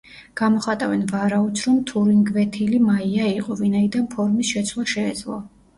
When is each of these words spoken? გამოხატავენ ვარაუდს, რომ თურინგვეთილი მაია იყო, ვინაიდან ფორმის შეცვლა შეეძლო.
გამოხატავენ 0.39 1.03
ვარაუდს, 1.11 1.67
რომ 1.69 1.77
თურინგვეთილი 1.91 2.81
მაია 2.89 3.31
იყო, 3.37 3.61
ვინაიდან 3.63 4.13
ფორმის 4.17 4.55
შეცვლა 4.57 4.93
შეეძლო. 4.97 5.45